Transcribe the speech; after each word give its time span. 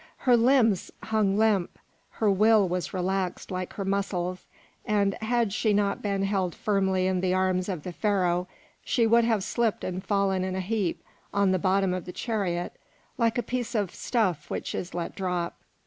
Her 0.25 0.35
limbs 0.35 0.89
hung 1.03 1.37
limp; 1.37 1.77
her 2.13 2.31
will 2.31 2.67
was 2.67 2.91
relaxed 2.91 3.51
like 3.51 3.73
her 3.73 3.85
muscles, 3.85 4.47
and, 4.83 5.13
had 5.21 5.53
she 5.53 5.75
not 5.75 6.01
been 6.01 6.23
held 6.23 6.55
firmly 6.55 7.05
in 7.05 7.21
the 7.21 7.35
arms 7.35 7.69
of 7.69 7.83
the 7.83 7.91
Pharaoh, 7.91 8.47
she 8.83 9.05
would 9.05 9.25
have 9.25 9.43
slipped 9.43 9.83
and 9.83 10.03
fallen 10.03 10.43
in 10.43 10.55
a 10.55 10.59
heap 10.59 11.03
on 11.31 11.51
the 11.51 11.59
bottom 11.59 11.93
of 11.93 12.05
the 12.05 12.11
chariot 12.13 12.73
like 13.19 13.37
a 13.37 13.43
piece 13.43 13.75
of 13.75 13.93
stuff 13.93 14.49
which 14.49 14.73
is 14.73 14.95
let 14.95 15.13
drop. 15.15 15.59